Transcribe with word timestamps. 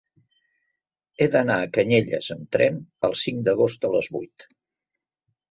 He 1.23 1.27
d'anar 1.35 1.57
a 1.65 1.67
Canyelles 1.75 2.31
amb 2.37 2.49
tren 2.57 2.81
el 3.11 3.15
cinc 3.27 3.45
d'agost 3.51 3.87
a 3.91 3.95
les 3.99 4.11
vuit. 4.19 4.49